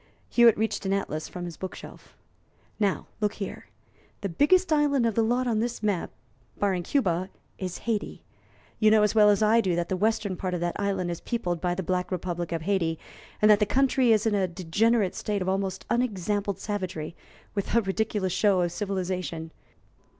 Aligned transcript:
Hewitt 0.29 0.57
reached 0.57 0.83
an 0.87 0.93
atlas 0.93 1.27
from 1.29 1.45
his 1.45 1.57
book 1.57 1.75
shelf. 1.75 2.17
"Now, 2.79 3.05
look 3.19 3.33
here: 3.35 3.67
the 4.21 4.29
biggest 4.29 4.73
island 4.73 5.05
of 5.05 5.13
the 5.13 5.21
lot 5.21 5.45
on 5.45 5.59
this 5.59 5.83
map, 5.83 6.09
barring 6.57 6.81
Cuba, 6.81 7.29
is 7.59 7.77
Hayti. 7.85 8.23
You 8.79 8.89
know 8.89 9.03
as 9.03 9.13
well 9.13 9.29
as 9.29 9.43
I 9.43 9.61
do 9.61 9.75
that 9.75 9.89
the 9.89 9.95
western 9.95 10.35
part 10.35 10.55
of 10.55 10.59
that 10.59 10.79
island 10.79 11.11
is 11.11 11.21
peopled 11.21 11.61
by 11.61 11.75
the 11.75 11.83
black 11.83 12.11
republic 12.11 12.51
of 12.51 12.63
Hayti, 12.63 12.97
and 13.43 13.51
that 13.51 13.59
the 13.59 13.65
country 13.67 14.11
is 14.11 14.25
in 14.25 14.33
a 14.33 14.47
degenerate 14.47 15.13
state 15.13 15.43
of 15.43 15.47
almost 15.47 15.85
unexampled 15.87 16.57
savagery, 16.59 17.15
with 17.53 17.75
a 17.75 17.81
ridiculous 17.81 18.33
show 18.33 18.61
of 18.61 18.71
civilization. 18.71 19.51